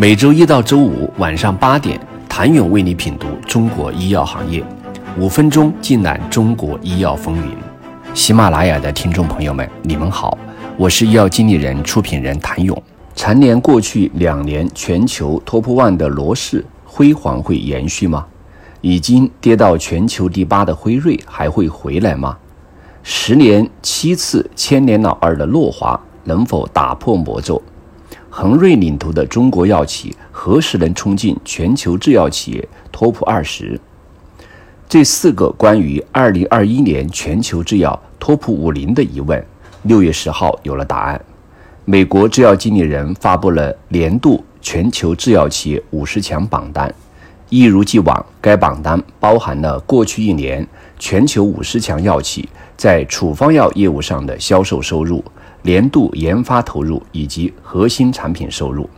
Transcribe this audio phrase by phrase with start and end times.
[0.00, 4.64] 每周一到周五晚上八点，谭勇为你品读中国医药行业，
[5.18, 7.52] 五分钟尽览中国医药风云。
[8.14, 10.38] 喜马拉雅的听众朋友们，你们好，
[10.76, 12.80] 我是医药经理人、出品人谭勇。
[13.16, 18.24] 蝉联过去两年全球 Top One 的罗氏辉煌会延续吗？
[18.80, 22.38] 已经跌到全球第八的辉瑞还会回来吗？
[23.02, 27.60] 十年七次千年老二的诺华能否打破魔咒？
[28.40, 33.80] 恒瑞领头的中国药企何时能冲进全球制药企业 TOP 二十？
[34.88, 39.44] 这四个关于二零二一年全球制药 TOP 五零的疑问，
[39.82, 41.20] 六月十号有了答案。
[41.84, 46.94] 美国制药经理人发布了年度全球制药企业五十强榜单，
[47.48, 50.64] 一如既往，该榜单包含了过去一年
[50.96, 55.24] 全球五十强药企在处方药业务上的销售收入、
[55.62, 58.88] 年度研发投入以及核心产品收入。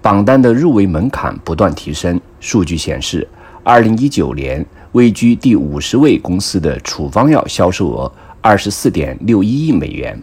[0.00, 2.20] 榜单的入围门槛不断提升。
[2.40, 3.26] 数据显示，
[3.62, 8.12] 二零一九年位居第五十位公司的处方药销售额
[8.42, 10.22] 二十四点六一亿美元。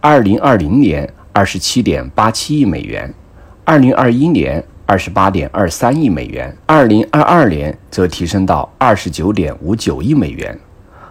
[0.00, 3.12] 二零二零年二十七点八七亿美元，
[3.64, 10.58] 二零二一年二十八点二三亿美元，二零二二年则提升到二十九点五九亿美元。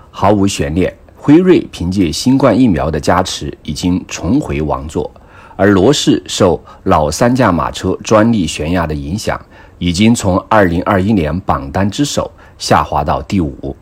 [0.09, 5.11] 毫无悬念，辉瑞凭借新冠疫苗的加持已经重回王座，
[5.57, 9.39] 而罗氏受老三驾马车专利悬崖的影响，
[9.77, 13.75] 已经从二零二一年榜单之首下滑到第五。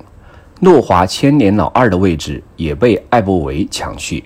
[0.61, 4.23] 诺华千年老二的位置也被艾伯维抢去。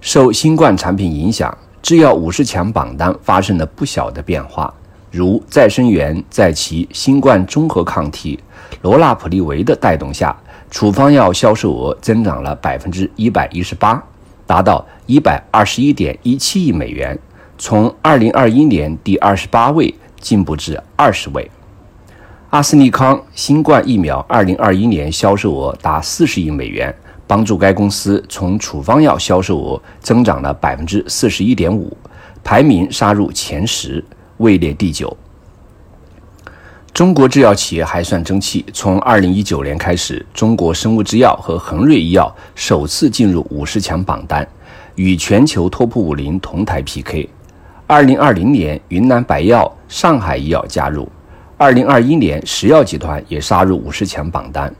[0.00, 4.72] 受新冠产品影响，制药五十强榜单发生了不小的变化。
[5.10, 8.38] 如再生元在其新冠综合抗体
[8.82, 10.36] 罗纳普利维的带动下，
[10.74, 14.02] 处方药销售额增长了百分之一百一十八，
[14.44, 17.16] 达到一百二十一点一七亿美元，
[17.56, 21.48] 从二零二一年第二十八位进步至二十位。
[22.50, 26.92] 阿斯利康新冠疫苗二零二一年销售额达四十亿美元。
[27.26, 31.96] 帮助该公司从处方药销售额增长了百分之四十一点五，
[32.42, 34.04] 排名杀入前十，
[34.36, 35.16] 位列第九。
[36.94, 44.46] 中国制药企业还算争气，从二零一九年开始，中国生物制药和恒瑞医药首次进入五十强榜单，
[44.94, 47.28] 与全球 TOP 五零同台 PK。
[47.88, 51.04] 二零二零年，云南白药、上海医药加入；
[51.56, 54.72] 二零二一年，石药集团也杀入五十强榜单。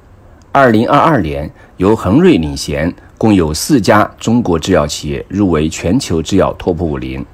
[0.52, 7.26] 二零二二年，由恒瑞领衔，共有四家中国制药企业入围全球制药 TOP 五零。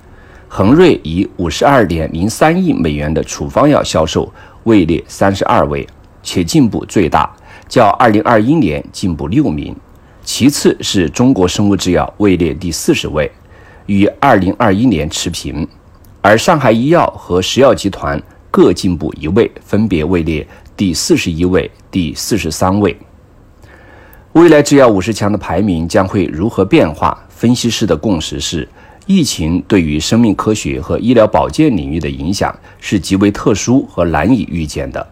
[0.53, 4.29] 恒瑞以五十二点零三亿美元的处方药销售
[4.65, 5.87] 位列三十二位，
[6.25, 7.33] 且进步最大，
[7.69, 9.73] 较二零二一年进步六名。
[10.25, 13.31] 其次是中国生物制药位列第四十位，
[13.87, 15.67] 与二零二一年持平。
[16.21, 20.45] 而上海医药和石药集团各进步一位，分别位列
[20.77, 22.97] 第四十一位、第四十三位。
[24.33, 27.17] 未来制药五十强的排名将会如何变化？
[27.29, 28.69] 分析师的共识是，
[29.13, 35.05] 疫情对于生命科学和医疗保健领域的影响是极为特殊和难以预见的。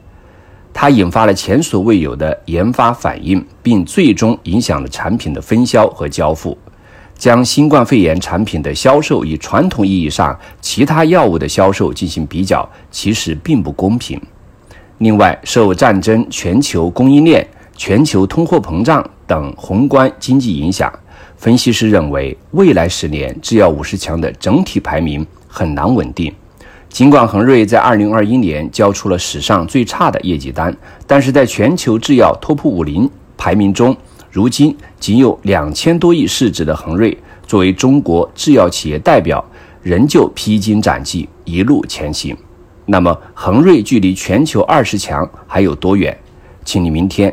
[0.72, 6.56] 它引发了前所未有的研发反应，并最终影响了产品的分销和交付。
[7.16, 14.20] 将新冠肺炎产品的销售与传统意义上其他药物的销售进行比较，其实并不公平。
[14.98, 17.44] 另外，受战争、全球供应链。
[17.78, 20.92] 全球通货膨胀等宏观经济影响，
[21.36, 26.34] 分析师认为，未来十年制药五十强的整体排名很难稳定。
[26.88, 33.96] 尽管恒瑞在二零二一年交出了史上最差的业绩单，但是在全球制药 TOP 五零排名中，
[34.28, 37.16] 如今仅有两千多亿市值的恒瑞，
[37.46, 39.42] 作为中国制药企业代表，
[39.82, 42.36] 仍旧披荆斩棘，一路前行。
[42.86, 46.18] 那么，恒瑞距离全球二十强还有多远？
[46.64, 47.32] 请你明天。